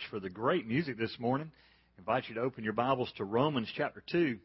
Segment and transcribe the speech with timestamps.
[0.00, 1.50] much for the great music this morning.
[1.96, 4.38] I invite you to open your Bibles to Romans chapter 2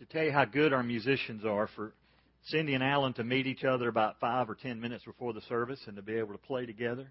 [0.00, 1.92] to tell you how good our musicians are for
[2.46, 5.78] Cindy and Alan to meet each other about five or ten minutes before the service
[5.86, 7.06] and to be able to play together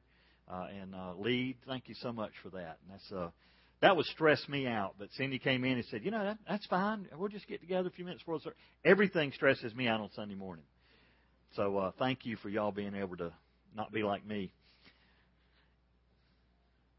[0.51, 1.55] uh, and uh, lead.
[1.65, 2.79] Thank you so much for that.
[2.83, 3.29] And that's uh,
[3.81, 4.95] that would stress me out.
[4.99, 7.07] But Cindy came in and said, "You know, that, that's fine.
[7.17, 10.09] We'll just get together a few minutes before the service." Everything stresses me out on
[10.13, 10.65] Sunday morning.
[11.55, 13.31] So uh, thank you for y'all being able to
[13.75, 14.51] not be like me.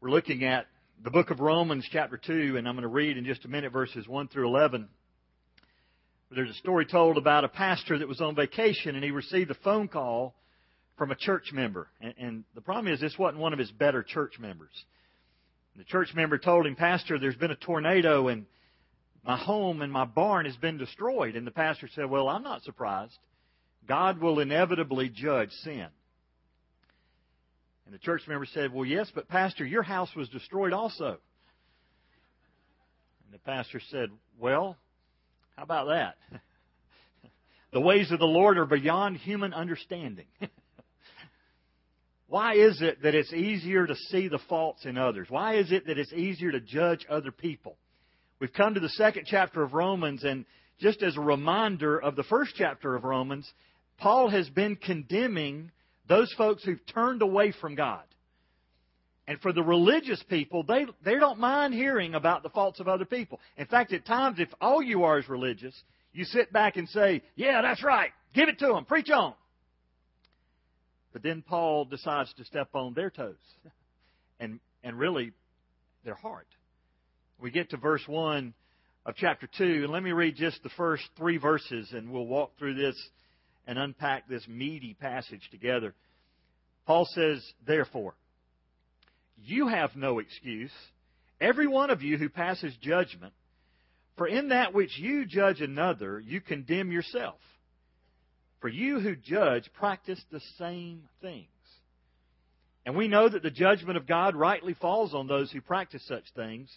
[0.01, 0.67] We're looking at
[1.03, 3.71] the book of Romans, chapter 2, and I'm going to read in just a minute
[3.71, 4.89] verses 1 through 11.
[6.31, 9.55] There's a story told about a pastor that was on vacation and he received a
[9.55, 10.35] phone call
[10.97, 11.87] from a church member.
[12.01, 14.73] And, and the problem is, this wasn't one of his better church members.
[15.73, 18.45] And the church member told him, Pastor, there's been a tornado and
[19.25, 21.37] my home and my barn has been destroyed.
[21.37, 23.17] And the pastor said, Well, I'm not surprised.
[23.87, 25.87] God will inevitably judge sin.
[27.85, 31.17] And the church member said, Well, yes, but Pastor, your house was destroyed also.
[33.25, 34.77] And the pastor said, Well,
[35.55, 36.15] how about that?
[37.71, 40.25] the ways of the Lord are beyond human understanding.
[42.27, 45.27] Why is it that it's easier to see the faults in others?
[45.29, 47.77] Why is it that it's easier to judge other people?
[48.39, 50.45] We've come to the second chapter of Romans, and
[50.79, 53.49] just as a reminder of the first chapter of Romans,
[53.99, 55.71] Paul has been condemning
[56.07, 58.03] those folks who've turned away from God.
[59.27, 63.05] And for the religious people, they, they don't mind hearing about the faults of other
[63.05, 63.39] people.
[63.57, 65.75] In fact, at times, if all you are is religious,
[66.13, 68.11] you sit back and say, Yeah, that's right.
[68.35, 68.85] Give it to them.
[68.85, 69.33] Preach on.
[71.11, 73.35] But then Paul decides to step on their toes
[74.39, 75.31] and, and really
[76.03, 76.47] their heart.
[77.39, 78.53] We get to verse 1
[79.05, 82.57] of chapter 2, and let me read just the first three verses, and we'll walk
[82.57, 82.95] through this
[83.67, 85.93] and unpack this meaty passage together.
[86.85, 88.15] Paul says, Therefore,
[89.43, 90.71] you have no excuse,
[91.41, 93.33] every one of you who passes judgment,
[94.17, 97.39] for in that which you judge another, you condemn yourself.
[98.61, 101.47] For you who judge practice the same things.
[102.85, 106.23] And we know that the judgment of God rightly falls on those who practice such
[106.35, 106.69] things.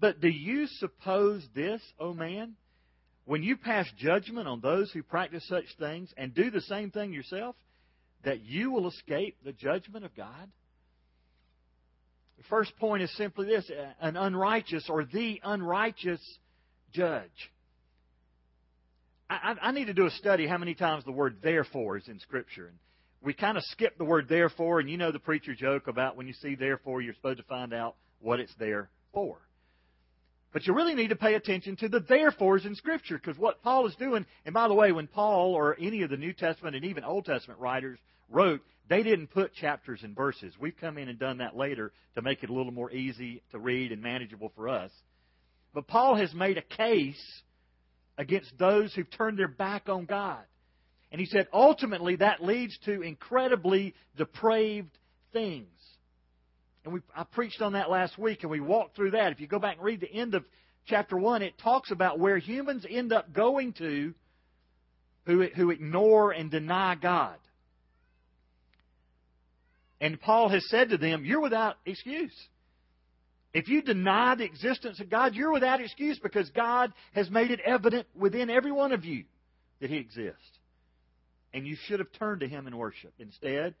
[0.00, 2.54] But do you suppose this, O oh man?
[3.26, 7.12] When you pass judgment on those who practice such things and do the same thing
[7.12, 7.56] yourself,
[8.24, 10.48] that you will escape the judgment of God?
[12.38, 13.70] The first point is simply this
[14.00, 16.20] an unrighteous or the unrighteous
[16.92, 17.50] judge.
[19.28, 22.20] I, I, need to do a study how many times the word therefore is in
[22.20, 22.68] Scripture.
[22.68, 22.78] And
[23.22, 26.28] we kind of skip the word therefore, and you know the preacher joke about when
[26.28, 29.38] you see therefore, you're supposed to find out what it's there for.
[30.56, 33.86] But you really need to pay attention to the therefores in Scripture because what Paul
[33.88, 36.82] is doing, and by the way, when Paul or any of the New Testament and
[36.86, 37.98] even Old Testament writers
[38.30, 40.54] wrote, they didn't put chapters and verses.
[40.58, 43.58] We've come in and done that later to make it a little more easy to
[43.58, 44.90] read and manageable for us.
[45.74, 47.42] But Paul has made a case
[48.16, 50.42] against those who've turned their back on God.
[51.12, 54.96] And he said ultimately that leads to incredibly depraved
[55.34, 55.75] things.
[56.86, 59.32] And we, I preached on that last week, and we walked through that.
[59.32, 60.44] If you go back and read the end of
[60.86, 64.14] chapter 1, it talks about where humans end up going to
[65.26, 67.34] who, who ignore and deny God.
[70.00, 72.32] And Paul has said to them, You're without excuse.
[73.52, 77.58] If you deny the existence of God, you're without excuse because God has made it
[77.66, 79.24] evident within every one of you
[79.80, 80.38] that He exists.
[81.52, 83.12] And you should have turned to Him in worship.
[83.18, 83.74] Instead,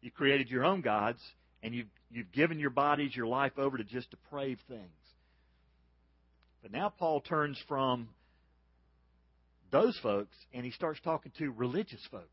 [0.00, 1.20] you created your own gods
[1.62, 4.80] and you've, you've given your bodies, your life over to just depraved things.
[6.62, 8.08] But now Paul turns from
[9.70, 12.24] those folks and he starts talking to religious folks.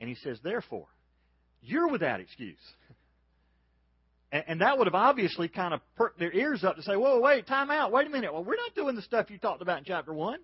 [0.00, 0.86] And he says, therefore,
[1.62, 2.56] you're without excuse.
[4.32, 7.18] And, and that would have obviously kind of perked their ears up to say, whoa,
[7.18, 8.32] wait, time out, wait a minute.
[8.32, 10.38] Well, we're not doing the stuff you talked about in chapter 1.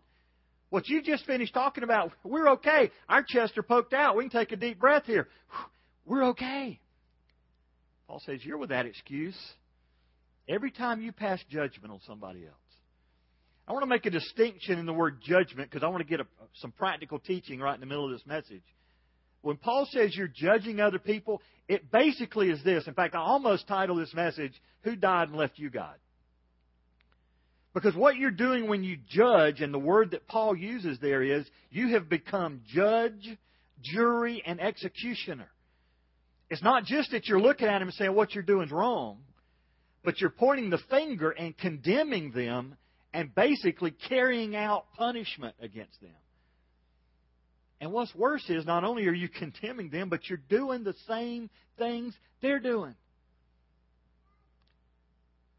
[0.70, 2.90] What you just finished talking about, we're okay.
[3.08, 4.16] Our chests are poked out.
[4.16, 5.28] We can take a deep breath here.
[6.04, 6.80] We're okay.
[8.08, 9.36] Paul says, You're with that excuse
[10.48, 12.54] every time you pass judgment on somebody else.
[13.68, 16.20] I want to make a distinction in the word judgment because I want to get
[16.20, 16.26] a,
[16.60, 18.62] some practical teaching right in the middle of this message.
[19.42, 22.86] When Paul says you're judging other people, it basically is this.
[22.86, 24.52] In fact, I almost title this message,
[24.82, 25.94] Who Died and Left You God?
[27.76, 31.44] Because what you're doing when you judge, and the word that Paul uses there is,
[31.68, 33.36] you have become judge,
[33.82, 35.48] jury, and executioner.
[36.48, 39.18] It's not just that you're looking at them and saying what you're doing is wrong,
[40.02, 42.78] but you're pointing the finger and condemning them
[43.12, 46.16] and basically carrying out punishment against them.
[47.82, 51.50] And what's worse is not only are you condemning them, but you're doing the same
[51.76, 52.94] things they're doing.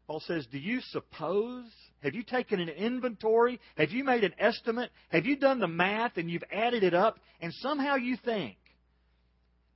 [0.08, 1.62] Paul says, Do you suppose?
[2.02, 3.60] Have you taken an inventory?
[3.76, 4.90] Have you made an estimate?
[5.08, 7.18] Have you done the math and you've added it up?
[7.40, 8.56] And somehow you think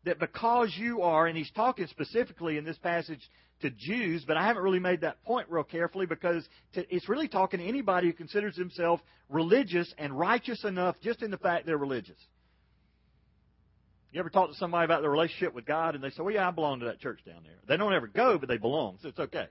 [0.04, 3.20] that because you are, and he's talking specifically in this passage
[3.62, 7.60] to Jews, but I haven't really made that point real carefully because it's really talking
[7.60, 12.18] to anybody who considers himself religious and righteous enough just in the fact they're religious.
[14.12, 16.46] You ever talk to somebody about their relationship with God and they say, Well, yeah,
[16.46, 17.56] I belong to that church down there.
[17.66, 19.46] They don't ever go, but they belong, so it's okay.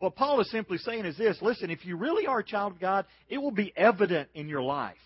[0.00, 2.80] What Paul is simply saying is this listen, if you really are a child of
[2.80, 4.96] God, it will be evident in your life.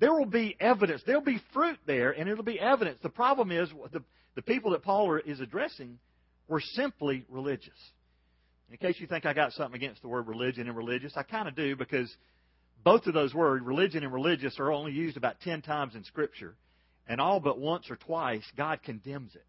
[0.00, 1.02] There will be evidence.
[1.06, 2.98] There'll be fruit there, and it'll be evidence.
[3.02, 4.02] The problem is the,
[4.34, 5.98] the people that Paul is addressing
[6.48, 7.78] were simply religious.
[8.70, 11.46] In case you think I got something against the word religion and religious, I kind
[11.46, 12.12] of do because
[12.82, 16.56] both of those words, religion and religious, are only used about ten times in Scripture.
[17.06, 19.44] And all but once or twice, God condemns it.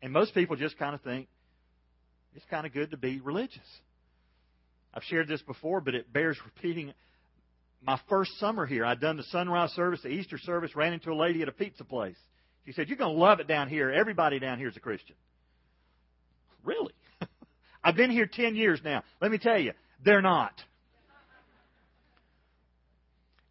[0.00, 1.28] And most people just kind of think
[2.36, 3.58] it's kind of good to be religious.
[4.92, 6.92] I've shared this before, but it bears repeating.
[7.82, 11.14] My first summer here, I'd done the sunrise service, the Easter service, ran into a
[11.14, 12.16] lady at a pizza place.
[12.66, 13.90] She said, You're going to love it down here.
[13.90, 15.16] Everybody down here is a Christian.
[16.62, 16.92] Really?
[17.84, 19.02] I've been here 10 years now.
[19.20, 19.72] Let me tell you,
[20.04, 20.52] they're not.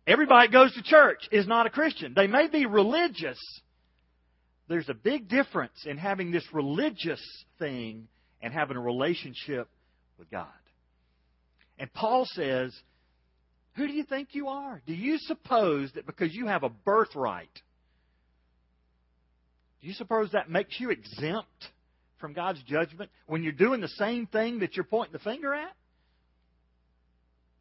[0.07, 2.13] Everybody that goes to church is not a Christian.
[2.15, 3.39] They may be religious.
[4.67, 7.21] There's a big difference in having this religious
[7.57, 8.07] thing
[8.41, 9.67] and having a relationship
[10.17, 10.47] with God.
[11.77, 12.73] And Paul says,
[13.75, 14.81] Who do you think you are?
[14.85, 17.49] Do you suppose that because you have a birthright,
[19.81, 21.69] do you suppose that makes you exempt
[22.19, 25.75] from God's judgment when you're doing the same thing that you're pointing the finger at?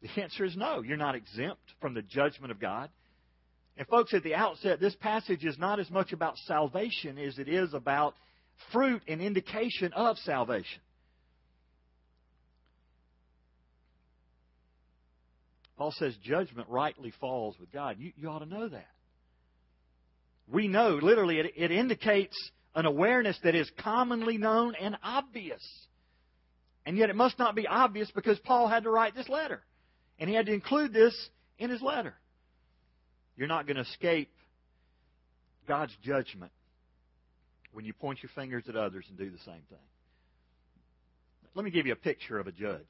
[0.01, 0.81] The answer is no.
[0.81, 2.89] You're not exempt from the judgment of God.
[3.77, 7.49] And, folks, at the outset, this passage is not as much about salvation as it
[7.49, 8.15] is about
[8.71, 10.81] fruit and indication of salvation.
[15.77, 17.97] Paul says judgment rightly falls with God.
[17.99, 18.87] You, you ought to know that.
[20.47, 22.35] We know, literally, it, it indicates
[22.75, 25.61] an awareness that is commonly known and obvious.
[26.85, 29.63] And yet it must not be obvious because Paul had to write this letter.
[30.19, 31.13] And he had to include this
[31.57, 32.13] in his letter.
[33.35, 34.29] You're not going to escape
[35.67, 36.51] God's judgment
[37.75, 39.77] when you point your fingers at others and do the same thing.
[41.53, 42.81] Let me give you a picture of a judge.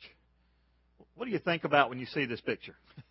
[1.15, 2.75] What do you think about when you see this picture?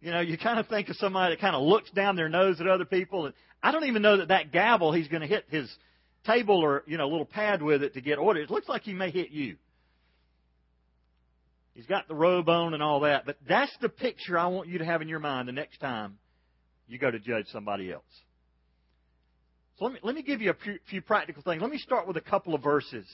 [0.00, 2.60] you know, you kind of think of somebody that kind of looks down their nose
[2.60, 3.26] at other people.
[3.26, 5.70] And I don't even know that that gavel he's going to hit his
[6.26, 8.44] table or, you know, little pad with it to get orders.
[8.44, 9.56] It looks like he may hit you.
[11.74, 13.26] He's got the robe on and all that.
[13.26, 16.18] But that's the picture I want you to have in your mind the next time
[16.88, 18.02] you go to judge somebody else.
[19.78, 21.60] So let me, let me give you a few, practical things.
[21.60, 23.06] Let me start with a couple of verses.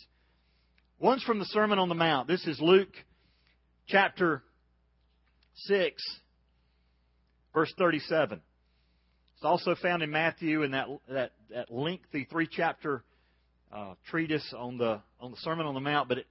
[0.99, 2.29] One's from the Sermon on the Mount.
[2.29, 2.93] This is Luke
[3.88, 4.43] chapter
[5.55, 6.02] 6,
[7.55, 8.43] verse 37.
[9.37, 13.05] It's also found in Matthew in that, that, that lengthy three chapter
[13.73, 16.11] uh, treatise on the, on the Sermon on the Mount.
[16.11, 16.26] But it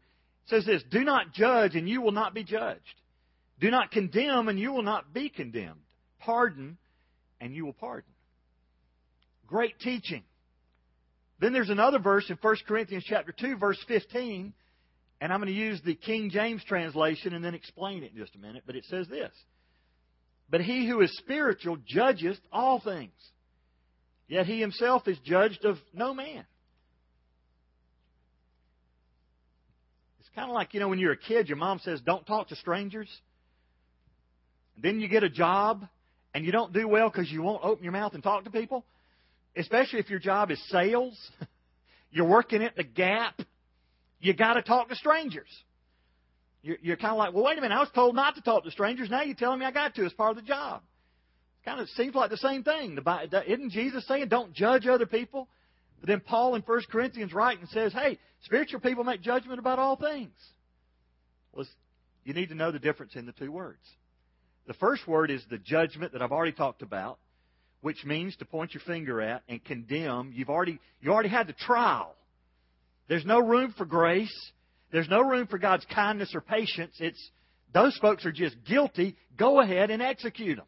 [0.46, 2.80] says this Do not judge, and you will not be judged.
[3.60, 5.82] Do not condemn, and you will not be condemned.
[6.20, 6.78] Pardon,
[7.42, 8.12] and you will pardon.
[9.50, 10.24] Great teaching.
[11.40, 14.54] Then there's another verse in 1 Corinthians chapter 2, verse 15,
[15.22, 18.36] and I'm going to use the King James translation and then explain it in just
[18.36, 19.32] a minute, but it says this.
[20.52, 23.14] But he who is spiritual judgeth all things,
[24.28, 26.46] yet he himself is judged of no man.
[30.20, 32.50] It's kind of like, you know, when you're a kid, your mom says, don't talk
[32.50, 33.10] to strangers.
[34.78, 35.88] Then you get a job
[36.36, 38.86] and you don't do well because you won't open your mouth and talk to people
[39.56, 41.18] especially if your job is sales,
[42.12, 43.40] you're working at the Gap,
[44.20, 45.50] you got to talk to strangers.
[46.62, 48.64] You're, you're kind of like, well, wait a minute, I was told not to talk
[48.66, 49.10] to strangers.
[49.10, 50.82] Now you're telling me I got to as part of the job.
[51.62, 52.98] It Kind of seems like the same thing.
[53.48, 55.48] Isn't Jesus saying, don't judge other people?
[56.00, 59.80] But then Paul in 1 Corinthians writes and says, hey, spiritual people make judgment about
[59.80, 60.32] all things.
[61.54, 61.66] Well,
[62.24, 63.82] you need to know the difference in the two words.
[64.68, 67.20] The first word is the judgment that I've already talked about
[67.82, 70.32] which means to point your finger at and condemn.
[70.34, 72.16] You've already, you already had the trial.
[73.08, 74.52] There's no room for grace.
[74.92, 76.96] There's no room for God's kindness or patience.
[77.00, 77.32] It's,
[77.74, 79.16] those folks are just guilty.
[79.38, 80.66] Go ahead and execute them.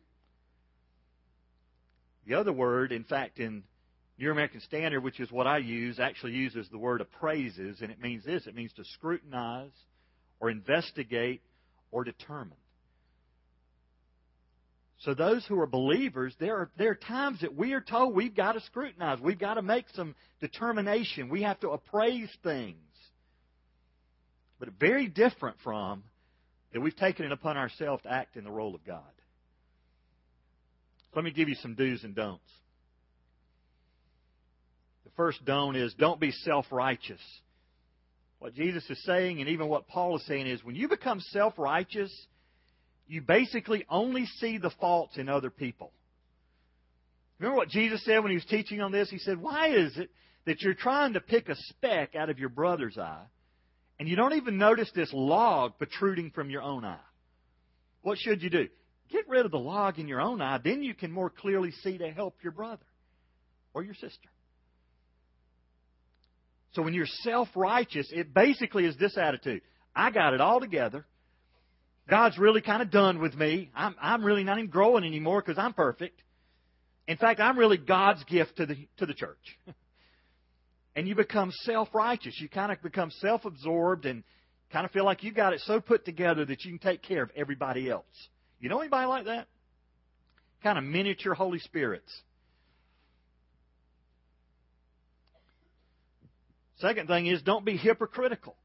[2.27, 3.63] The other word, in fact, in
[4.17, 7.99] New American Standard, which is what I use, actually uses the word appraises, and it
[7.99, 9.71] means this it means to scrutinize
[10.39, 11.41] or investigate
[11.91, 12.57] or determine.
[15.01, 18.35] So those who are believers, there are, there are times that we are told we've
[18.35, 19.19] got to scrutinize.
[19.19, 21.29] We've got to make some determination.
[21.29, 22.77] We have to appraise things.
[24.59, 26.03] But very different from
[26.71, 29.01] that we've taken it upon ourselves to act in the role of God.
[31.15, 32.39] Let me give you some do's and don'ts.
[35.03, 37.19] The first don't is don't be self righteous.
[38.37, 41.57] What Jesus is saying, and even what Paul is saying, is when you become self
[41.57, 42.11] righteous,
[43.11, 45.91] you basically only see the faults in other people.
[47.39, 49.09] Remember what Jesus said when he was teaching on this?
[49.09, 50.09] He said, Why is it
[50.45, 53.25] that you're trying to pick a speck out of your brother's eye
[53.99, 57.01] and you don't even notice this log protruding from your own eye?
[58.01, 58.69] What should you do?
[59.11, 61.97] Get rid of the log in your own eye, then you can more clearly see
[61.97, 62.85] to help your brother
[63.73, 64.29] or your sister.
[66.75, 69.63] So when you're self righteous, it basically is this attitude
[69.93, 71.05] I got it all together.
[72.11, 73.71] God's really kind of done with me.
[73.73, 76.21] I'm, I'm really not even growing anymore because I'm perfect.
[77.07, 79.57] In fact, I'm really God's gift to the, to the church.
[80.95, 82.35] and you become self righteous.
[82.41, 84.25] You kind of become self absorbed and
[84.73, 87.23] kind of feel like you got it so put together that you can take care
[87.23, 88.03] of everybody else.
[88.59, 89.47] You know anybody like that?
[90.63, 92.11] Kind of miniature Holy Spirits.
[96.79, 98.57] Second thing is don't be hypocritical.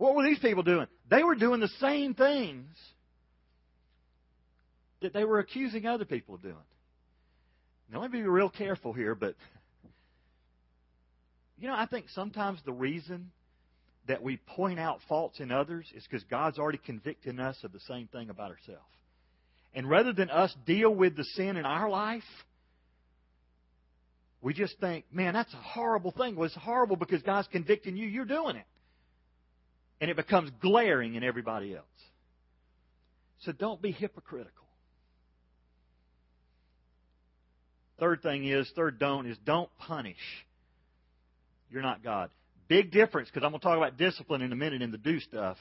[0.00, 0.86] What were these people doing?
[1.10, 2.74] They were doing the same things
[5.02, 6.56] that they were accusing other people of doing.
[7.92, 9.34] Now, let me be real careful here, but
[11.58, 13.30] you know, I think sometimes the reason
[14.08, 17.80] that we point out faults in others is because God's already convicting us of the
[17.80, 18.80] same thing about ourselves.
[19.74, 22.22] And rather than us deal with the sin in our life,
[24.40, 26.36] we just think, man, that's a horrible thing.
[26.36, 28.08] Well, it's horrible because God's convicting you.
[28.08, 28.64] You're doing it.
[30.00, 31.84] And it becomes glaring in everybody else.
[33.40, 34.66] So don't be hypocritical.
[37.98, 40.16] Third thing is, third don't is don't punish.
[41.70, 42.30] You're not God.
[42.68, 45.20] Big difference because I'm going to talk about discipline in a minute in the do
[45.20, 45.58] stuff.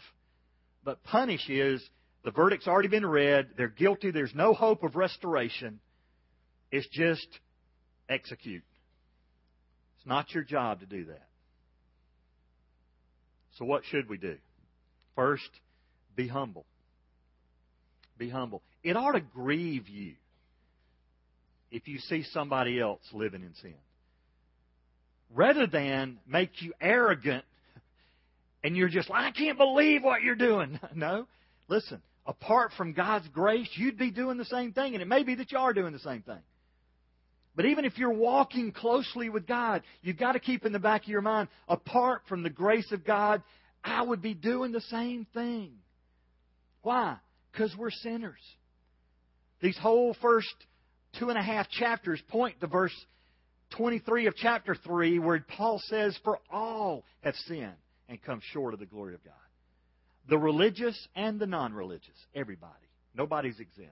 [0.84, 1.84] But punish is
[2.24, 3.50] the verdict's already been read.
[3.58, 4.12] They're guilty.
[4.12, 5.79] There's no hope of restoration.
[6.72, 7.27] It's just
[8.08, 8.63] execute.
[9.98, 11.28] It's not your job to do that.
[13.59, 14.37] So, what should we do?
[15.15, 15.49] First,
[16.15, 16.65] be humble.
[18.17, 18.61] Be humble.
[18.83, 20.13] It ought to grieve you
[21.69, 23.75] if you see somebody else living in sin.
[25.35, 27.43] Rather than make you arrogant
[28.63, 30.79] and you're just like, I can't believe what you're doing.
[30.95, 31.27] No.
[31.67, 35.35] Listen, apart from God's grace, you'd be doing the same thing, and it may be
[35.35, 36.39] that you are doing the same thing.
[37.59, 41.01] But even if you're walking closely with God, you've got to keep in the back
[41.01, 43.43] of your mind, apart from the grace of God,
[43.83, 45.73] I would be doing the same thing.
[46.83, 47.17] Why?
[47.51, 48.39] Because we're sinners.
[49.59, 50.47] These whole first
[51.19, 52.95] two and a half chapters point to verse
[53.71, 57.73] 23 of chapter 3, where Paul says, For all have sinned
[58.07, 59.33] and come short of the glory of God.
[60.29, 62.71] The religious and the non religious, everybody.
[63.13, 63.91] Nobody's exempt.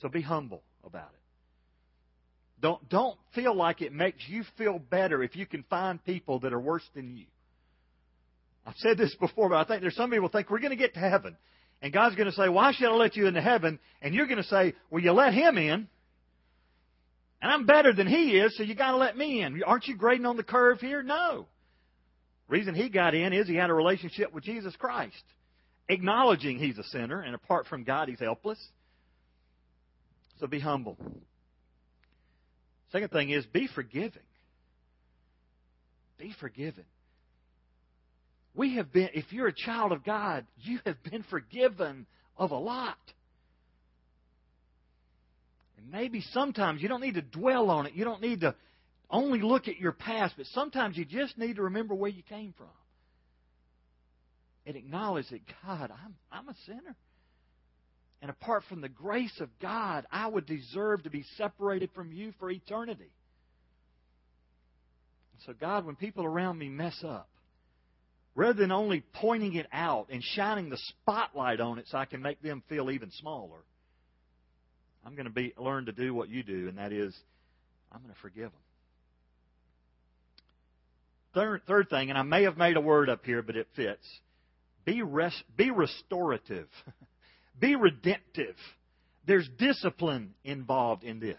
[0.00, 1.23] So be humble about it.
[2.64, 6.54] Don't, don't feel like it makes you feel better if you can find people that
[6.54, 7.26] are worse than you.
[8.66, 10.94] I've said this before, but I think there's some people think we're going to get
[10.94, 11.36] to heaven.
[11.82, 13.78] And God's going to say, Why should I let you into heaven?
[14.00, 15.88] And you're going to say, Well, you let him in.
[17.42, 19.62] And I'm better than he is, so you got to let me in.
[19.62, 21.02] Aren't you grading on the curve here?
[21.02, 21.44] No.
[22.48, 25.22] Reason he got in is he had a relationship with Jesus Christ,
[25.90, 28.58] acknowledging he's a sinner, and apart from God, he's helpless.
[30.40, 30.96] So be humble.
[32.94, 34.22] Second thing is be forgiving.
[36.16, 36.84] Be forgiven.
[38.54, 42.56] We have been, if you're a child of God, you have been forgiven of a
[42.56, 42.96] lot.
[45.76, 47.94] And maybe sometimes you don't need to dwell on it.
[47.94, 48.54] You don't need to
[49.10, 52.54] only look at your past, but sometimes you just need to remember where you came
[52.56, 52.68] from.
[54.66, 56.94] And acknowledge that, God, I'm, I'm a sinner.
[58.22, 62.32] And apart from the grace of God, I would deserve to be separated from you
[62.38, 63.10] for eternity.
[65.46, 67.28] So, God, when people around me mess up,
[68.34, 72.22] rather than only pointing it out and shining the spotlight on it so I can
[72.22, 73.58] make them feel even smaller,
[75.04, 77.14] I'm going to be learn to do what you do, and that is,
[77.92, 78.60] I'm going to forgive them.
[81.34, 84.06] Third, third thing, and I may have made a word up here, but it fits.
[84.84, 86.68] Be res, be restorative.
[87.58, 88.56] be redemptive.
[89.26, 91.36] There's discipline involved in this.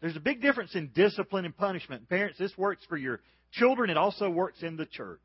[0.00, 2.08] There's a big difference in discipline and punishment.
[2.08, 3.20] Parents, this works for your
[3.52, 3.90] children.
[3.90, 5.20] It also works in the church.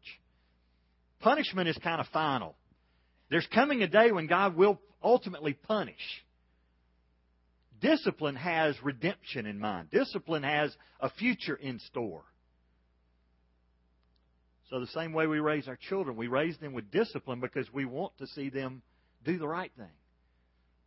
[1.20, 2.56] Punishment is kind of final.
[3.30, 5.96] There's coming a day when God will ultimately punish.
[7.80, 9.90] discipline has redemption in mind.
[9.92, 12.24] Discipline has a future in store.
[14.70, 17.86] So, the same way we raise our children, we raise them with discipline because we
[17.86, 18.82] want to see them
[19.26, 19.88] do the right thing.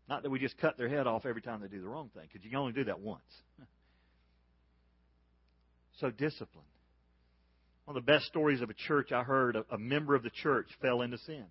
[0.09, 2.25] Not that we just cut their head off every time they do the wrong thing,
[2.31, 3.23] because you can only do that once.
[6.01, 6.65] So, discipline.
[7.85, 10.67] One of the best stories of a church I heard, a, member of the church
[10.83, 11.45] fell into sin.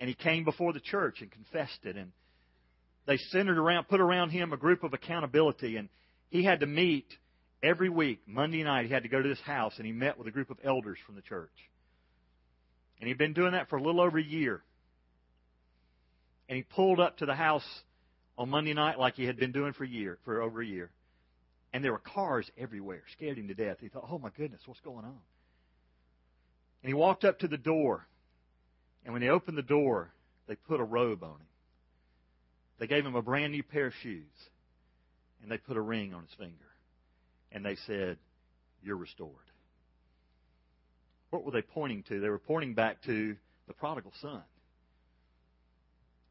[0.00, 1.96] And he came before the church and confessed it.
[1.96, 2.10] And
[3.06, 5.76] they centered around, put around him a group of accountability.
[5.76, 5.88] And
[6.30, 7.06] he had to meet
[7.62, 10.26] every week, Monday night, he had to go to this house and he met with
[10.26, 11.52] a group of elders from the church.
[13.00, 14.62] And he'd been doing that for a little over a year.
[16.48, 17.66] And he pulled up to the house
[18.36, 20.90] on Monday night like he had been doing for a year, for over a year.
[21.72, 23.78] And there were cars everywhere, scared him to death.
[23.80, 25.20] He thought, oh my goodness, what's going on?
[26.82, 28.06] And he walked up to the door.
[29.04, 30.10] And when they opened the door,
[30.46, 31.46] they put a robe on him.
[32.78, 34.22] They gave him a brand new pair of shoes.
[35.42, 36.64] And they put a ring on his finger
[37.54, 38.18] and they said,
[38.82, 39.30] You're restored.
[41.30, 42.20] What were they pointing to?
[42.20, 43.36] They were pointing back to
[43.66, 44.42] the prodigal son.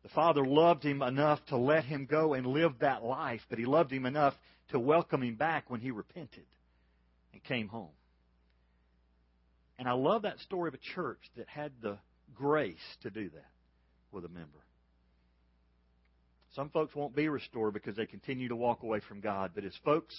[0.04, 3.66] The father loved him enough to let him go and live that life, but he
[3.66, 4.34] loved him enough
[4.70, 6.46] to welcome him back when he repented
[7.32, 7.90] and came home.
[9.80, 11.98] And I love that story of a church that had the
[12.36, 13.52] grace to do that
[14.12, 14.60] with a member.
[16.56, 19.74] Some folks won't be restored because they continue to walk away from God, but as
[19.84, 20.16] folks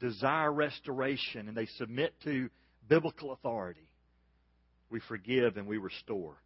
[0.00, 2.50] desire restoration and they submit to
[2.88, 3.88] biblical authority,
[4.90, 6.36] we forgive and we restore.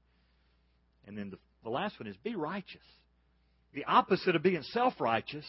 [1.06, 2.82] And then the, the last one is be righteous.
[3.75, 5.44] The opposite of being self righteous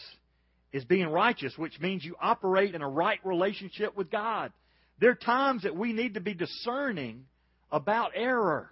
[0.72, 4.52] is being righteous, which means you operate in a right relationship with God.
[5.00, 7.24] There are times that we need to be discerning
[7.72, 8.70] about error.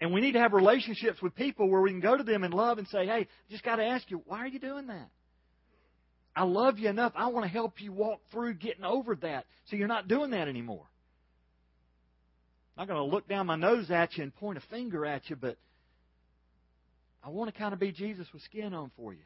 [0.00, 2.50] And we need to have relationships with people where we can go to them in
[2.50, 5.08] love and say, hey, I just got to ask you, why are you doing that?
[6.34, 7.12] I love you enough.
[7.16, 10.48] I want to help you walk through getting over that so you're not doing that
[10.48, 10.84] anymore.
[12.76, 15.30] I'm not going to look down my nose at you and point a finger at
[15.30, 15.56] you, but
[17.26, 19.18] I want to kind of be Jesus with skin on for you.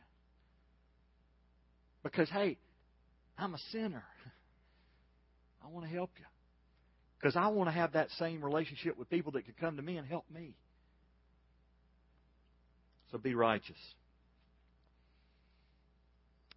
[2.02, 2.56] Because, hey,
[3.36, 4.02] I'm a sinner.
[5.64, 6.24] I want to help you.
[7.18, 9.98] Because I want to have that same relationship with people that could come to me
[9.98, 10.54] and help me.
[13.12, 13.76] So be righteous.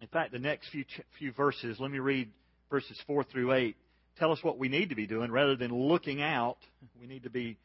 [0.00, 0.86] In fact, the next few,
[1.18, 2.30] few verses, let me read
[2.70, 3.76] verses 4 through 8,
[4.18, 6.56] tell us what we need to be doing rather than looking out.
[6.98, 7.58] We need to be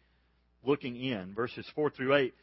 [0.65, 1.34] looking in.
[1.34, 2.34] Verses 4 through 8.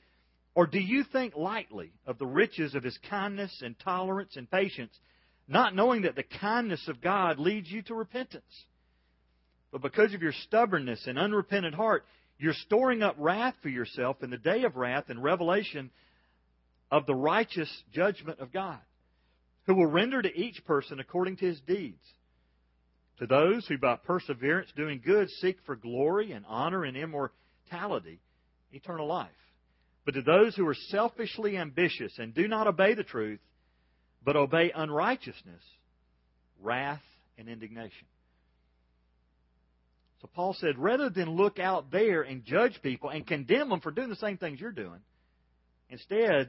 [0.57, 4.99] Or do you think lightly of the riches of his kindness and tolerance and patience,
[5.47, 8.65] not knowing that the kindness of God leads you to repentance?
[9.71, 12.07] But because of your stubbornness and unrepentant heart,
[12.39, 15.91] you're storing up wrath for yourself in the day of wrath and revelation
[16.91, 18.81] of the righteous judgment of God
[19.67, 22.03] who will render to each person according to his deeds.
[23.19, 28.21] To those who by perseverance doing good seek for glory and honor and immortality,
[28.73, 29.29] eternal life.
[30.07, 33.41] But to those who are selfishly ambitious and do not obey the truth,
[34.25, 35.63] but obey unrighteousness,
[36.63, 37.03] wrath
[37.37, 38.07] and indignation.
[40.23, 43.91] So Paul said, rather than look out there and judge people and condemn them for
[43.91, 45.01] doing the same things you're doing,
[45.91, 46.49] instead,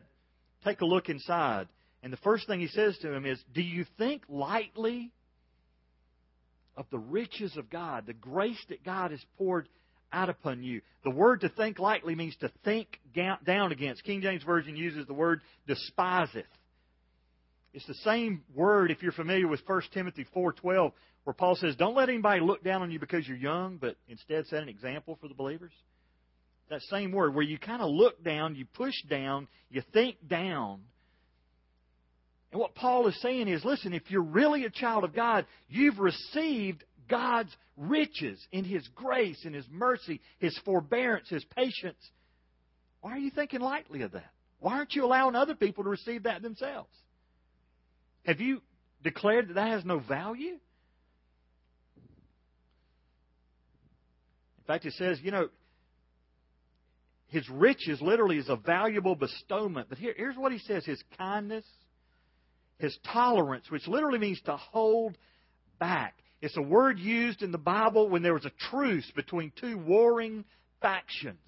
[0.63, 1.67] take a look inside
[2.03, 5.11] and the first thing he says to him is, Do you think lightly
[6.75, 9.67] of the riches of God, the grace that God has poured
[10.11, 10.81] out upon you?
[11.03, 14.03] The word to think lightly means to think down against.
[14.03, 16.45] King James Version uses the word despiseth.
[17.73, 20.93] It's the same word if you're familiar with 1 Timothy 4:12
[21.23, 24.47] where Paul says, "Don't let anybody look down on you because you're young, but instead
[24.47, 25.73] set an example for the believers."
[26.69, 30.83] That same word where you kind of look down, you push down, you think down
[32.51, 35.99] and what Paul is saying is listen, if you're really a child of God, you've
[35.99, 41.99] received God's riches in His grace, in His mercy, His forbearance, His patience.
[43.01, 44.31] Why are you thinking lightly of that?
[44.59, 46.89] Why aren't you allowing other people to receive that themselves?
[48.25, 48.61] Have you
[49.03, 50.57] declared that that has no value?
[54.57, 55.47] In fact, it says, you know,
[57.27, 59.89] his riches literally is a valuable bestowment.
[59.89, 61.65] But here, here's what he says his kindness,
[62.79, 65.17] his tolerance, which literally means to hold
[65.79, 66.15] back.
[66.41, 70.45] It's a word used in the Bible when there was a truce between two warring
[70.81, 71.39] factions.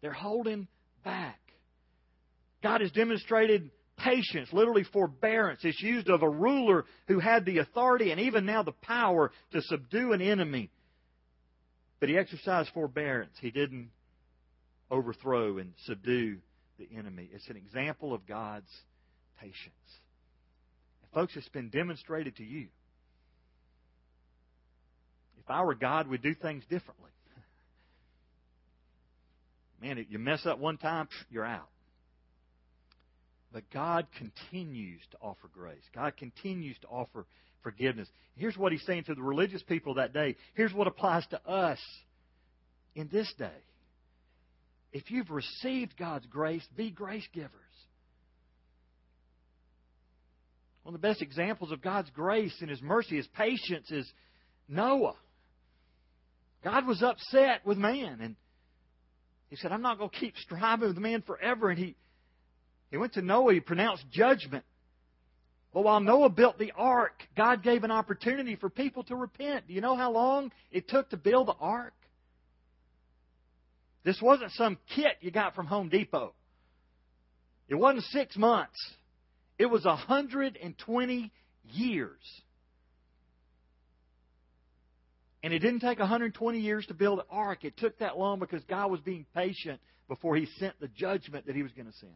[0.00, 0.66] They're holding
[1.04, 1.38] back.
[2.62, 5.60] God has demonstrated patience, literally forbearance.
[5.62, 9.62] It's used of a ruler who had the authority and even now the power to
[9.62, 10.70] subdue an enemy.
[12.00, 13.36] But he exercised forbearance.
[13.40, 13.90] He didn't
[14.90, 16.38] overthrow and subdue
[16.78, 17.28] the enemy.
[17.32, 18.70] It's an example of God's
[19.40, 19.56] patience.
[21.02, 22.68] And folks, it's been demonstrated to you.
[25.48, 27.08] If I were God, we'd do things differently.
[29.80, 31.70] Man, if you mess up one time, you're out.
[33.50, 35.80] But God continues to offer grace.
[35.94, 37.24] God continues to offer
[37.62, 38.08] forgiveness.
[38.36, 40.36] Here's what he's saying to the religious people that day.
[40.52, 41.78] Here's what applies to us
[42.94, 43.48] in this day.
[44.92, 47.52] If you've received God's grace, be grace givers.
[50.82, 54.06] One of the best examples of God's grace and His mercy, His patience, is
[54.68, 55.14] Noah.
[56.64, 58.36] God was upset with man, and
[59.48, 61.70] He said, I'm not going to keep striving with man forever.
[61.70, 61.96] And He,
[62.90, 64.64] he went to Noah, He pronounced judgment.
[65.72, 69.68] But while Noah built the ark, God gave an opportunity for people to repent.
[69.68, 71.92] Do you know how long it took to build the ark?
[74.04, 76.32] This wasn't some kit you got from Home Depot.
[77.68, 78.78] It wasn't six months.
[79.58, 81.32] It was 120
[81.70, 82.18] years.
[85.42, 87.64] And it didn't take 120 years to build the ark.
[87.64, 91.54] It took that long because God was being patient before He sent the judgment that
[91.54, 92.12] He was going to send.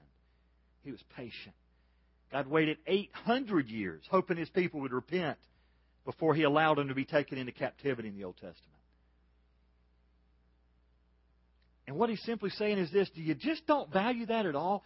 [0.83, 1.55] He was patient.
[2.33, 5.39] God waited 800 years hoping His people would repent
[6.05, 8.73] before He allowed them to be taken into captivity in the Old Testament.
[11.87, 14.85] And what he's simply saying is this do you just don't value that at all?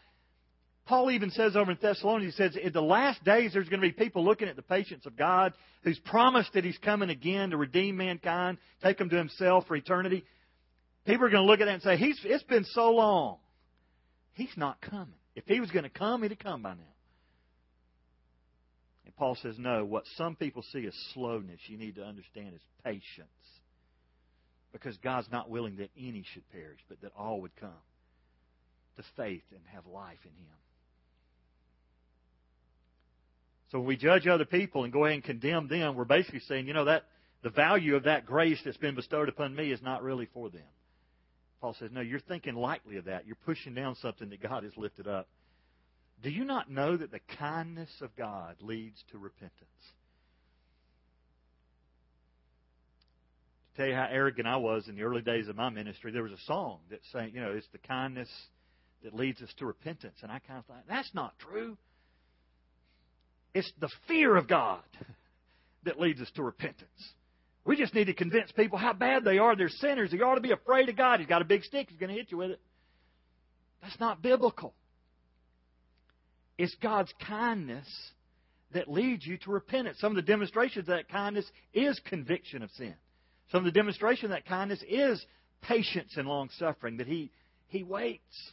[0.87, 3.88] Paul even says over in Thessalonians, he says, in the last days there's going to
[3.88, 7.57] be people looking at the patience of God who's promised that he's coming again to
[7.57, 10.25] redeem mankind, take them to himself for eternity.
[11.05, 13.38] People are going to look at that and say, he's, it's been so long.
[14.35, 15.14] He's not coming.
[15.35, 16.94] If he was going to come, he'd have come by now.
[19.05, 22.61] And Paul says, no, what some people see as slowness, you need to understand is
[22.85, 23.29] patience.
[24.72, 27.70] Because God's not willing that any should perish, but that all would come
[28.96, 30.57] to faith and have life in Him.
[33.70, 36.66] So when we judge other people and go ahead and condemn them, we're basically saying,
[36.66, 37.05] you know, that
[37.42, 40.62] the value of that grace that's been bestowed upon me is not really for them.
[41.61, 43.26] Paul says, no, you're thinking lightly of that.
[43.26, 45.29] You're pushing down something that God has lifted up.
[46.22, 49.52] Do you not know that the kindness of God leads to repentance?
[53.74, 56.22] To tell you how arrogant I was in the early days of my ministry, there
[56.22, 58.29] was a song that saying, you know, it's the kindness
[59.02, 60.16] that leads us to repentance.
[60.22, 61.76] And I kind of thought, that's not true.
[63.56, 64.82] It's the fear of God
[65.84, 67.14] that leads us to repentance.
[67.64, 69.56] We just need to convince people how bad they are.
[69.56, 70.10] They're sinners.
[70.10, 71.20] They ought to be afraid of God.
[71.20, 71.88] He's got a big stick.
[71.88, 72.60] He's going to hit you with it.
[73.80, 74.74] That's not biblical.
[76.58, 77.88] It's God's kindness
[78.74, 79.96] that leads you to repentance.
[80.00, 82.94] Some of the demonstrations of that kindness is conviction of sin.
[83.52, 85.24] Some of the demonstration of that kindness is
[85.62, 87.30] patience and long suffering, that He,
[87.68, 88.52] he waits.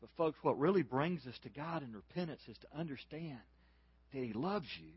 [0.00, 3.40] But, folks, what really brings us to God in repentance is to understand
[4.14, 4.92] that He loves you.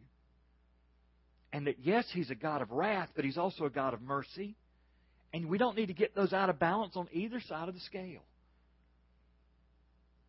[1.51, 4.55] And that, yes, He's a God of wrath, but He's also a God of mercy.
[5.33, 7.81] And we don't need to get those out of balance on either side of the
[7.81, 8.21] scale.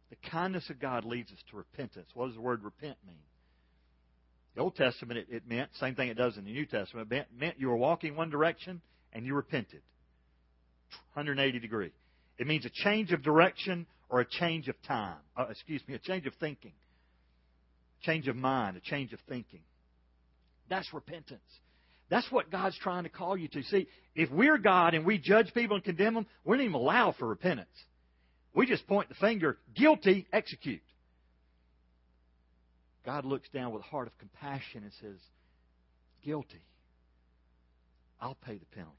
[0.09, 2.09] The kindness of God leads us to repentance.
[2.14, 3.16] What does the word repent mean?
[4.54, 7.26] The Old Testament, it, it meant, same thing it does in the New Testament, it
[7.38, 8.80] meant, you were walking one direction
[9.12, 9.82] and you repented.
[11.12, 11.92] 180 degree.
[12.38, 15.16] It means a change of direction or a change of time.
[15.37, 16.73] Uh, excuse me, a change of thinking.
[18.03, 19.61] Change of mind, a change of thinking.
[20.69, 21.40] That's repentance.
[22.09, 23.62] That's what God's trying to call you to.
[23.64, 27.12] See, if we're God and we judge people and condemn them, we don't even allow
[27.12, 27.69] for repentance.
[28.55, 30.83] We just point the finger, guilty, execute.
[33.05, 35.19] God looks down with a heart of compassion and says,
[36.25, 36.62] guilty.
[38.21, 38.95] I'll pay the penalty.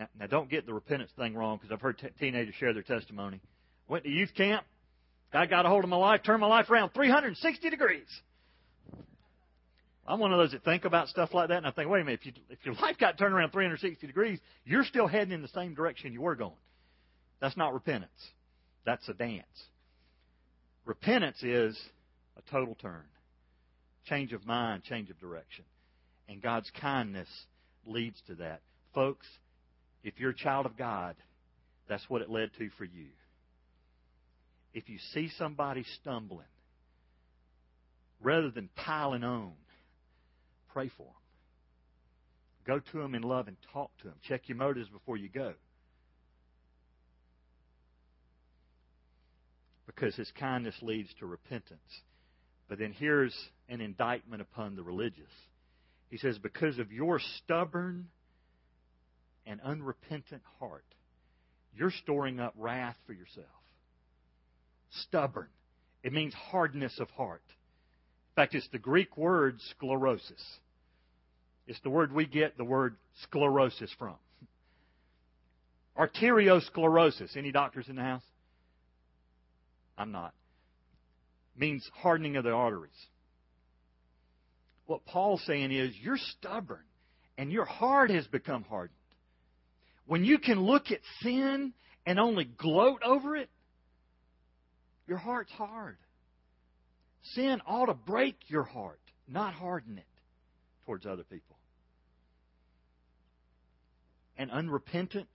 [0.00, 2.82] Now, now don't get the repentance thing wrong because I've heard t- teenagers share their
[2.82, 3.40] testimony.
[3.86, 4.64] Went to youth camp.
[5.30, 8.06] God got a hold of my life, turned my life around 360 degrees.
[10.08, 12.04] I'm one of those that think about stuff like that, and I think, wait a
[12.04, 15.42] minute, if, you, if your life got turned around 360 degrees, you're still heading in
[15.42, 16.52] the same direction you were going.
[17.40, 18.10] That's not repentance.
[18.84, 19.44] That's a dance.
[20.84, 21.78] Repentance is
[22.36, 23.04] a total turn,
[24.06, 25.64] change of mind, change of direction.
[26.28, 27.28] And God's kindness
[27.86, 28.62] leads to that.
[28.94, 29.26] Folks,
[30.02, 31.16] if you're a child of God,
[31.88, 33.08] that's what it led to for you.
[34.72, 36.46] If you see somebody stumbling,
[38.22, 39.52] rather than piling on,
[40.72, 41.14] pray for them.
[42.66, 44.16] Go to them in love and talk to them.
[44.28, 45.54] Check your motives before you go.
[49.86, 51.80] Because his kindness leads to repentance.
[52.68, 53.34] But then here's
[53.68, 55.32] an indictment upon the religious.
[56.10, 58.06] He says, Because of your stubborn
[59.50, 60.84] and unrepentant heart,
[61.76, 63.46] you're storing up wrath for yourself.
[65.08, 65.48] Stubborn.
[66.04, 67.42] It means hardness of heart.
[67.48, 70.42] In fact, it's the Greek word sclerosis.
[71.66, 74.14] It's the word we get the word sclerosis from.
[75.98, 77.36] Arteriosclerosis.
[77.36, 78.22] Any doctors in the house?
[79.98, 80.32] I'm not.
[81.56, 82.92] Means hardening of the arteries.
[84.86, 86.84] What Paul's saying is, you're stubborn
[87.36, 88.99] and your heart has become hardened.
[90.10, 91.72] When you can look at sin
[92.04, 93.48] and only gloat over it,
[95.06, 95.98] your heart's hard.
[97.34, 100.04] Sin ought to break your heart, not harden it
[100.84, 101.54] towards other people.
[104.36, 105.28] And unrepentant,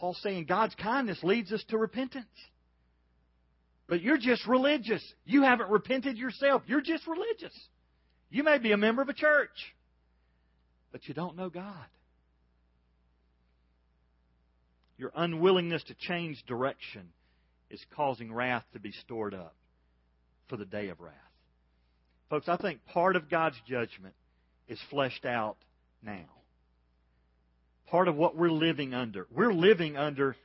[0.00, 2.26] Paul's saying God's kindness leads us to repentance.
[3.86, 5.04] But you're just religious.
[5.24, 6.62] You haven't repented yourself.
[6.66, 7.56] You're just religious.
[8.30, 9.76] You may be a member of a church,
[10.90, 11.86] but you don't know God.
[15.02, 17.08] Your unwillingness to change direction
[17.70, 19.56] is causing wrath to be stored up
[20.48, 21.12] for the day of wrath.
[22.30, 24.14] Folks, I think part of God's judgment
[24.68, 25.56] is fleshed out
[26.04, 26.28] now.
[27.88, 29.26] Part of what we're living under.
[29.34, 30.36] We're living under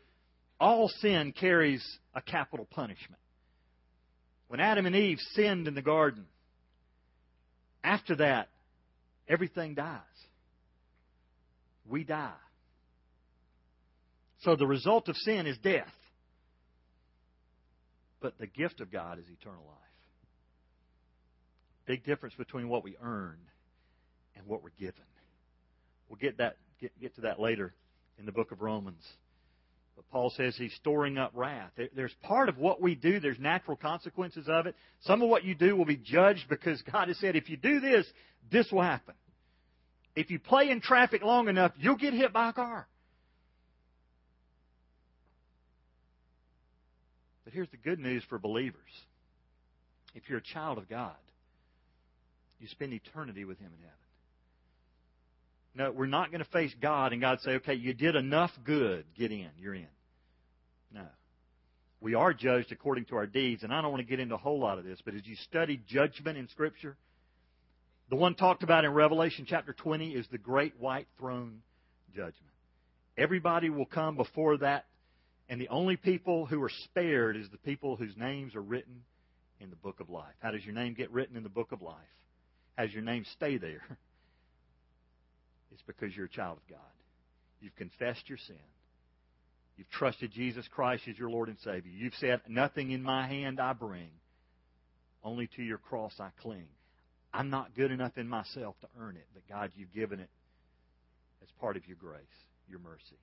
[0.59, 3.21] all sin carries a capital punishment.
[4.47, 6.25] When Adam and Eve sinned in the garden,
[7.83, 8.49] after that,
[9.29, 10.01] everything dies.
[11.87, 12.33] We die.
[14.41, 15.91] So the result of sin is death.
[18.19, 19.77] But the gift of God is eternal life.
[21.85, 23.37] Big difference between what we earn
[24.35, 25.03] and what we're given.
[26.09, 27.73] We'll get that get, get to that later
[28.19, 29.03] in the book of Romans.
[29.95, 31.71] But Paul says he's storing up wrath.
[31.95, 34.75] There's part of what we do, there's natural consequences of it.
[35.01, 37.79] Some of what you do will be judged because God has said, if you do
[37.79, 38.05] this,
[38.51, 39.15] this will happen.
[40.15, 42.87] If you play in traffic long enough, you'll get hit by a car.
[47.57, 48.77] Here's the good news for believers.
[50.13, 51.15] If you're a child of God,
[52.59, 53.93] you spend eternity with Him in heaven.
[55.73, 59.05] No, we're not going to face God and God say, okay, you did enough good.
[59.17, 59.49] Get in.
[59.57, 59.87] You're in.
[60.93, 61.07] No.
[61.99, 64.39] We are judged according to our deeds, and I don't want to get into a
[64.39, 66.95] whole lot of this, but as you study judgment in Scripture,
[68.11, 71.61] the one talked about in Revelation chapter 20 is the great white throne
[72.15, 72.35] judgment.
[73.17, 74.85] Everybody will come before that,
[75.49, 79.03] and the only people who are spared is the people whose names are written
[79.59, 80.35] in the book of life.
[80.39, 81.95] How does your name get written in the book of life?
[82.77, 83.83] How does your name stay there?
[85.69, 86.79] It's because you're a child of God.
[87.59, 88.55] You've confessed your sin.
[89.77, 91.91] You've trusted Jesus Christ as your Lord and Savior.
[91.93, 94.09] You've said, Nothing in my hand I bring,
[95.23, 96.67] only to your cross I cling.
[97.31, 100.29] I'm not good enough in myself to earn it, but God, you've given it
[101.43, 102.23] as part of your grace,
[102.67, 103.19] your mercy.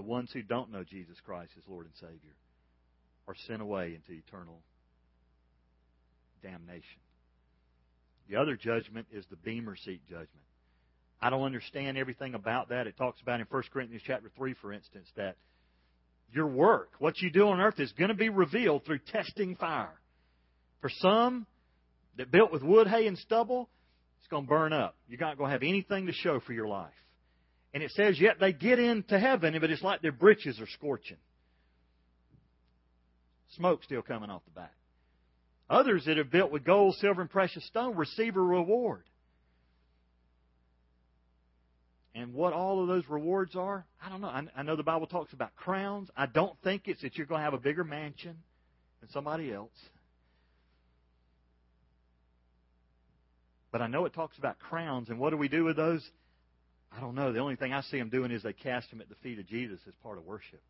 [0.00, 2.34] The ones who don't know Jesus Christ as Lord and Savior
[3.28, 4.62] are sent away into eternal
[6.42, 7.02] damnation.
[8.26, 10.30] The other judgment is the Bema seat judgment.
[11.20, 12.86] I don't understand everything about that.
[12.86, 15.36] It talks about in 1 Corinthians chapter 3, for instance, that
[16.32, 20.00] your work, what you do on earth, is going to be revealed through testing fire.
[20.80, 21.46] For some
[22.16, 23.68] that built with wood, hay, and stubble,
[24.18, 24.96] it's going to burn up.
[25.10, 26.88] You're not going to have anything to show for your life.
[27.72, 31.18] And it says, yet they get into heaven, but it's like their breeches are scorching.
[33.56, 34.74] Smoke still coming off the back.
[35.68, 39.04] Others that have built with gold, silver, and precious stone receive a reward.
[42.12, 44.28] And what all of those rewards are, I don't know.
[44.28, 46.08] I, I know the Bible talks about crowns.
[46.16, 48.36] I don't think it's that you're going to have a bigger mansion
[49.00, 49.70] than somebody else.
[53.70, 56.08] But I know it talks about crowns, and what do we do with those?
[56.96, 57.32] I don't know.
[57.32, 59.46] The only thing I see them doing is they cast them at the feet of
[59.46, 60.60] Jesus as part of worship.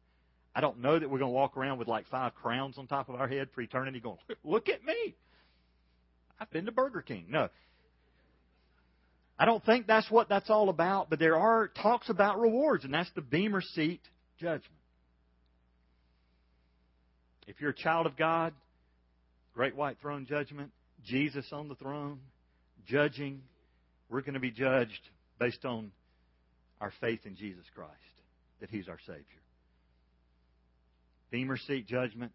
[0.55, 3.09] I don't know that we're going to walk around with like five crowns on top
[3.09, 5.15] of our head for eternity going, look at me.
[6.39, 7.27] I've been to Burger King.
[7.29, 7.49] No.
[9.39, 12.93] I don't think that's what that's all about, but there are talks about rewards, and
[12.93, 14.01] that's the Bema seat
[14.39, 14.67] judgment.
[17.47, 18.53] If you're a child of God,
[19.55, 20.73] great white throne judgment,
[21.05, 22.21] Jesus on the throne,
[22.87, 23.41] judging,
[24.11, 25.01] we're going to be judged
[25.39, 25.91] based on
[26.81, 27.90] our faith in Jesus Christ,
[28.61, 29.25] that He's our Savior.
[31.31, 32.33] Bema seat judgment,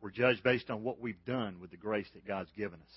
[0.00, 2.96] we're judged based on what we've done with the grace that God's given us.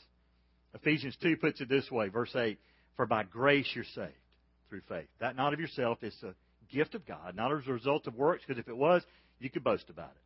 [0.75, 2.59] Ephesians 2 puts it this way, verse 8
[2.95, 4.13] For by grace you're saved
[4.69, 5.07] through faith.
[5.19, 6.35] That not of yourself, it's a
[6.73, 9.03] gift of God, not as a result of works, because if it was,
[9.39, 10.21] you could boast about it.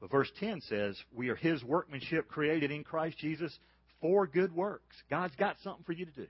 [0.00, 3.56] But verse 10 says, We are His workmanship created in Christ Jesus
[4.00, 4.96] for good works.
[5.08, 6.26] God's got something for you to do.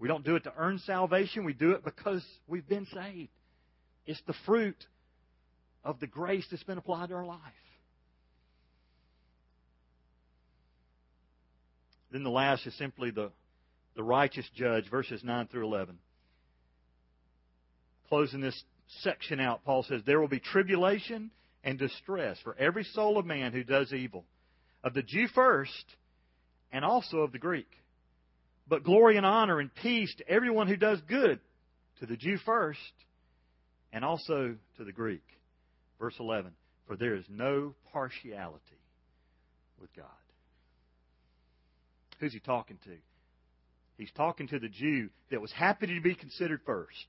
[0.00, 1.44] We don't do it to earn salvation.
[1.44, 3.28] We do it because we've been saved.
[4.06, 4.86] It's the fruit
[5.84, 7.38] of the grace that's been applied to our life.
[12.10, 13.30] Then the last is simply the,
[13.94, 15.98] the righteous judge, verses 9 through 11.
[18.08, 18.60] Closing this
[19.02, 21.30] section out, Paul says, There will be tribulation
[21.62, 24.24] and distress for every soul of man who does evil,
[24.82, 25.84] of the Jew first,
[26.72, 27.68] and also of the Greek.
[28.70, 31.40] But glory and honor and peace to everyone who does good,
[31.98, 32.78] to the Jew first,
[33.92, 35.24] and also to the Greek.
[35.98, 36.52] Verse 11
[36.86, 38.62] For there is no partiality
[39.80, 40.06] with God.
[42.20, 42.92] Who's he talking to?
[43.98, 47.06] He's talking to the Jew that was happy to be considered first.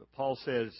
[0.00, 0.72] But Paul says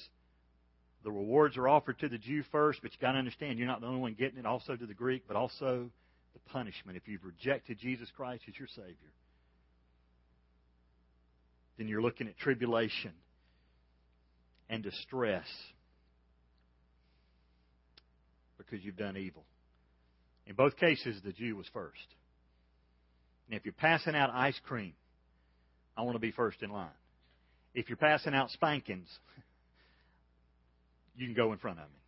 [1.04, 3.80] the rewards are offered to the Jew first, but you got to understand you're not
[3.80, 5.88] the only one getting it, also to the Greek, but also
[6.34, 9.12] the punishment if you've rejected Jesus Christ as your Savior.
[11.78, 13.12] Then you're looking at tribulation
[14.68, 15.46] and distress
[18.58, 19.44] because you've done evil.
[20.46, 21.96] In both cases, the Jew was first.
[23.48, 24.94] And if you're passing out ice cream,
[25.96, 26.88] I want to be first in line.
[27.74, 29.08] If you're passing out spankings,
[31.16, 32.01] you can go in front of me.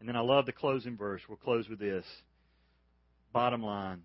[0.00, 1.22] And then I love the closing verse.
[1.28, 2.04] We'll close with this.
[3.32, 4.02] Bottom line,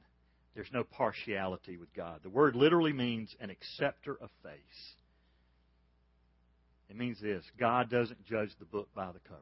[0.56, 2.20] there's no partiality with God.
[2.24, 4.96] The word literally means an acceptor of face.
[6.90, 9.42] It means this God doesn't judge the book by the cover.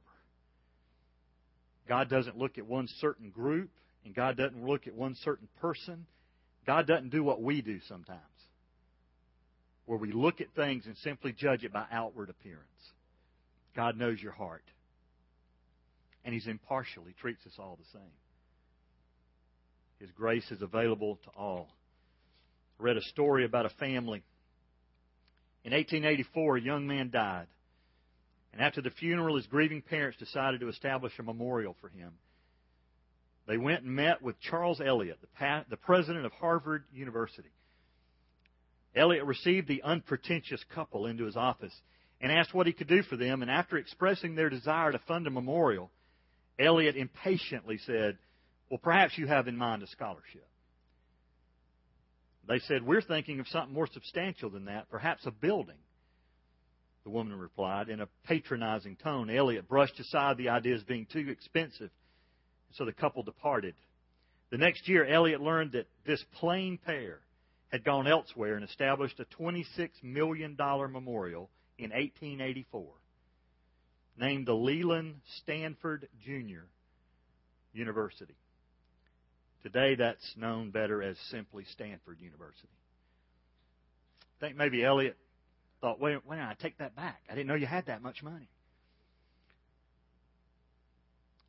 [1.87, 3.69] God doesn't look at one certain group,
[4.05, 6.05] and God doesn't look at one certain person.
[6.65, 8.19] God doesn't do what we do sometimes,
[9.85, 12.61] where we look at things and simply judge it by outward appearance.
[13.75, 14.63] God knows your heart,
[16.23, 17.03] and He's impartial.
[17.05, 18.11] He treats us all the same.
[19.99, 21.69] His grace is available to all.
[22.79, 24.23] I read a story about a family.
[25.63, 27.47] In 1884, a young man died.
[28.51, 32.13] And after the funeral, his grieving parents decided to establish a memorial for him.
[33.47, 37.51] They went and met with Charles Eliot, the, the president of Harvard University.
[38.95, 41.73] Eliot received the unpretentious couple into his office
[42.19, 43.41] and asked what he could do for them.
[43.41, 45.91] And after expressing their desire to fund a memorial,
[46.59, 48.17] Eliot impatiently said,
[48.69, 50.47] Well, perhaps you have in mind a scholarship.
[52.47, 55.77] They said, We're thinking of something more substantial than that, perhaps a building.
[57.03, 59.29] The woman replied in a patronizing tone.
[59.29, 61.89] Eliot brushed aside the idea as being too expensive,
[62.73, 63.75] so the couple departed.
[64.51, 67.21] The next year, Eliot learned that this plain pair
[67.71, 69.65] had gone elsewhere and established a $26
[70.03, 72.85] million memorial in 1884,
[74.17, 76.65] named the Leland Stanford Junior
[77.73, 78.35] University.
[79.63, 82.67] Today, that's known better as simply Stanford University.
[84.37, 85.17] I think maybe Eliot
[85.81, 87.21] thought, wait, wait, I take that back.
[87.29, 88.49] I didn't know you had that much money.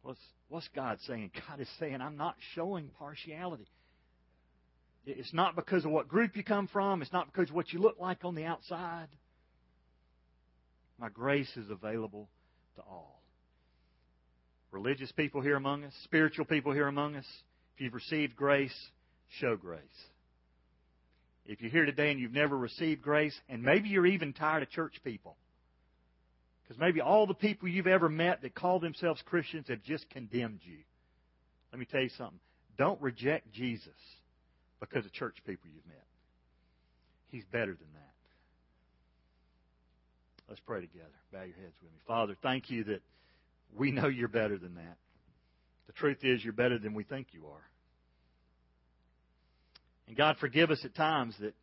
[0.03, 1.31] What's, what's God saying?
[1.49, 3.67] God is saying, I'm not showing partiality.
[5.05, 7.03] It's not because of what group you come from.
[7.03, 9.09] It's not because of what you look like on the outside.
[10.99, 12.29] My grace is available
[12.77, 13.21] to all.
[14.71, 17.27] Religious people here among us, spiritual people here among us,
[17.75, 18.75] if you've received grace,
[19.41, 19.81] show grace.
[21.45, 24.71] If you're here today and you've never received grace, and maybe you're even tired of
[24.71, 25.37] church people,
[26.63, 30.61] because maybe all the people you've ever met that call themselves Christians have just condemned
[30.63, 30.79] you.
[31.73, 32.39] Let me tell you something.
[32.79, 33.89] Don't reject Jesus
[34.81, 36.07] because of church people you've met.
[37.29, 38.12] He's better than that.
[40.53, 41.09] Let's pray together.
[41.33, 41.99] Bow your heads with me.
[42.07, 43.01] Father, thank you that
[43.75, 44.99] we know you're better than that.
[45.87, 47.65] The truth is, you're better than we think you are.
[50.07, 51.55] And God, forgive us at times that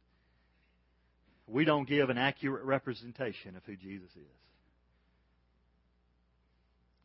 [1.45, 4.41] we don't give an accurate representation of who Jesus is.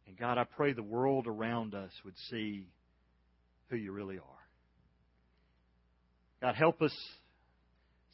[0.07, 2.67] And God, I pray the world around us would see
[3.69, 4.23] who you really are.
[6.41, 6.97] God, help us,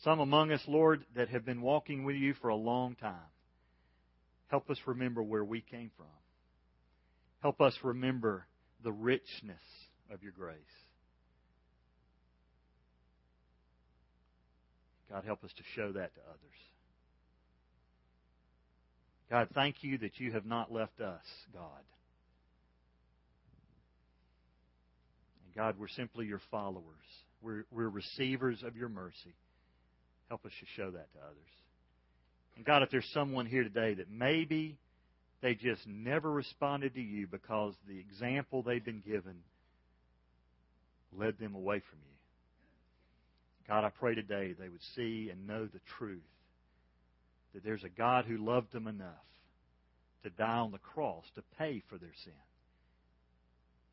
[0.03, 3.15] some among us, Lord, that have been walking with you for a long time.
[4.51, 6.07] Help us remember where we came from.
[7.41, 8.47] Help us remember
[8.83, 9.63] the richness
[10.13, 10.57] of your grace.
[15.09, 16.59] God, help us to show that to others.
[19.31, 21.85] God, thank you that you have not left us, God.
[25.45, 26.83] And God, we're simply your followers.
[27.41, 29.35] We're, we're receivers of your mercy.
[30.29, 31.60] Help us to show that to others.
[32.57, 34.79] And God, if there's someone here today that maybe
[35.43, 39.37] they just never responded to you because the example they've been given
[41.17, 43.67] led them away from you.
[43.69, 46.21] God, I pray today they would see and know the truth
[47.55, 49.07] that there's a God who loved them enough
[50.23, 52.33] to die on the cross to pay for their sin.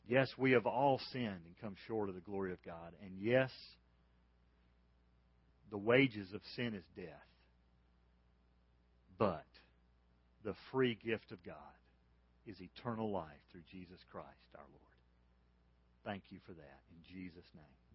[0.09, 2.93] Yes, we have all sinned and come short of the glory of God.
[3.03, 3.51] And yes,
[5.69, 7.05] the wages of sin is death.
[9.17, 9.45] But
[10.43, 11.55] the free gift of God
[12.45, 14.83] is eternal life through Jesus Christ our Lord.
[16.05, 17.86] Thank you for that in Jesus' name.